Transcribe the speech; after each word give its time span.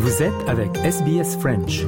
Vous 0.00 0.22
êtes 0.22 0.48
avec 0.48 0.76
SBS 0.76 1.36
French. 1.40 1.84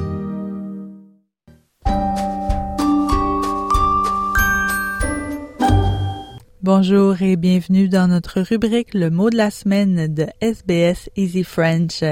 Bonjour 6.61 7.21
et 7.21 7.37
bienvenue 7.37 7.87
dans 7.87 8.09
notre 8.09 8.41
rubrique 8.41 8.93
Le 8.93 9.09
mot 9.09 9.29
de 9.29 9.37
la 9.37 9.49
semaine 9.49 10.13
de 10.13 10.27
SBS 10.41 11.09
Easy 11.15 11.45
French. 11.45 12.03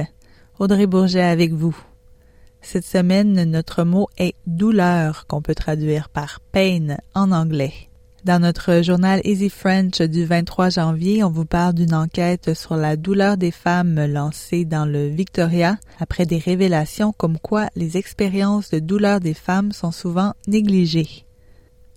Audrey 0.57 0.88
Bourget 0.88 1.21
avec 1.21 1.51
vous. 1.51 1.77
Cette 2.61 2.86
semaine, 2.86 3.43
notre 3.43 3.84
mot 3.84 4.07
est 4.18 4.36
douleur, 4.47 5.27
qu'on 5.27 5.41
peut 5.41 5.54
traduire 5.54 6.07
par 6.07 6.39
pain 6.39 6.95
en 7.13 7.34
anglais. 7.34 7.89
Dans 8.25 8.39
notre 8.39 8.81
journal 8.83 9.21
Easy 9.23 9.49
French 9.49 10.01
du 10.01 10.25
23 10.25 10.69
janvier, 10.69 11.23
on 11.23 11.29
vous 11.29 11.45
parle 11.45 11.73
d'une 11.73 11.93
enquête 11.93 12.54
sur 12.54 12.75
la 12.75 12.97
douleur 12.97 13.37
des 13.37 13.51
femmes 13.51 14.05
lancée 14.07 14.65
dans 14.65 14.86
le 14.86 15.07
Victoria 15.07 15.78
après 16.01 16.25
des 16.25 16.37
révélations 16.37 17.14
comme 17.14 17.37
quoi 17.37 17.69
les 17.78 17.95
expériences 17.95 18.71
de 18.71 18.79
douleur 18.79 19.21
des 19.21 19.33
femmes 19.33 19.71
sont 19.71 19.93
souvent 19.93 20.33
négligées. 20.47 21.25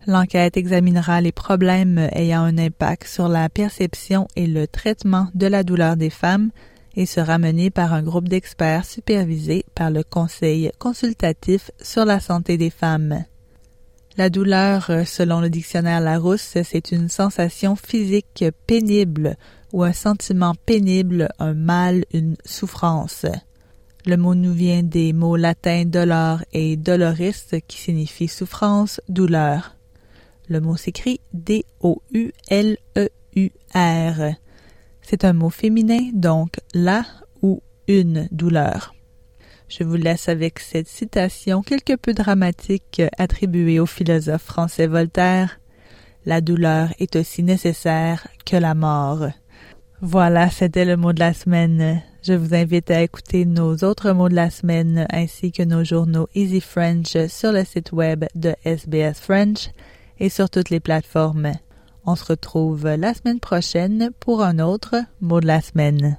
L'enquête 0.07 0.57
examinera 0.57 1.21
les 1.21 1.33
problèmes 1.33 1.99
ayant 2.13 2.43
un 2.43 2.57
impact 2.57 3.09
sur 3.09 3.27
la 3.27 3.49
perception 3.49 4.29
et 4.37 4.47
le 4.47 4.69
traitement 4.69 5.27
de 5.35 5.49
la 5.49 5.65
douleur 5.65 5.97
des 5.97 6.11
femmes 6.11 6.51
et 6.95 7.07
sera 7.07 7.39
menée 7.39 7.71
par 7.71 7.95
un 7.95 8.03
groupe 8.03 8.29
d'experts 8.29 8.85
supervisé 8.85 9.65
par 9.75 9.91
le 9.91 10.05
Conseil 10.05 10.71
consultatif 10.79 11.73
sur 11.81 12.05
la 12.05 12.21
santé 12.21 12.57
des 12.59 12.71
femmes. 12.71 13.25
La 14.19 14.29
douleur, 14.29 14.91
selon 15.07 15.41
le 15.41 15.49
dictionnaire 15.49 16.01
Larousse, 16.01 16.59
c'est 16.65 16.93
une 16.93 17.09
sensation 17.09 17.77
physique 17.77 18.45
pénible 18.67 19.37
ou 19.73 19.85
un 19.85 19.95
sentiment 19.95 20.55
pénible, 20.67 21.31
un 21.39 21.55
mal, 21.55 22.05
une 22.13 22.37
souffrance. 22.45 23.25
Le 24.05 24.19
mot 24.19 24.35
nous 24.35 24.53
vient 24.53 24.83
des 24.83 25.15
mots 25.15 25.37
latins 25.37 25.87
dolor 25.87 26.41
et 26.53 26.77
doloris 26.77 27.55
qui 27.67 27.79
signifient 27.79 28.29
souffrance, 28.29 29.01
douleur. 29.09 29.77
Le 30.49 30.61
mot 30.61 30.77
s'écrit 30.77 31.21
D-O-U-L-E-U-R. 31.33 31.95
C'est 35.01 35.25
un 35.25 35.33
mot 35.33 35.49
féminin, 35.51 36.11
donc 36.13 36.57
la 36.75 37.07
ou 37.41 37.63
une 37.89 38.29
douleur. 38.31 38.93
Je 39.79 39.85
vous 39.85 39.97
laisse 39.97 40.29
avec 40.29 40.59
cette 40.59 40.87
citation 40.87 41.63
quelque 41.63 41.97
peu 41.97 42.13
dramatique 42.13 43.01
attribuée 43.17 43.81
au 43.81 43.87
philosophe 43.87 44.43
français 44.43 44.87
Voltaire. 44.87 45.61
La 46.27 46.43
douleur 46.43 46.93
est 46.99 47.17
aussi 47.17 47.43
nécessaire 47.43 48.29
que 48.45 48.57
la 48.57 48.75
mort. 48.75 49.29
Voilà, 50.03 50.51
c'était 50.51 50.85
le 50.85 50.99
mot 50.99 51.15
de 51.15 51.21
la 51.21 51.33
semaine. 51.33 52.03
Je 52.23 52.35
vous 52.35 52.55
invite 52.55 52.91
à 52.91 53.01
écouter 53.01 53.47
nos 53.47 53.77
autres 53.77 54.13
mots 54.13 54.29
de 54.29 54.35
la 54.35 54.51
semaine 54.51 55.07
ainsi 55.11 55.53
que 55.53 55.63
nos 55.63 55.85
journaux 55.85 56.29
Easy 56.35 56.61
French 56.61 57.17
sur 57.29 57.51
le 57.51 57.65
site 57.65 57.93
web 57.93 58.27
de 58.35 58.55
SBS 58.67 59.21
French 59.21 59.71
et 60.21 60.29
sur 60.29 60.51
toutes 60.51 60.69
les 60.69 60.81
plateformes. 60.81 61.53
On 62.05 62.15
se 62.15 62.27
retrouve 62.27 62.87
la 62.87 63.15
semaine 63.15 63.41
prochaine 63.41 64.11
pour 64.21 64.43
un 64.43 64.59
autre 64.59 64.97
mot 65.23 65.41
de 65.41 65.47
la 65.47 65.63
semaine. 65.63 66.19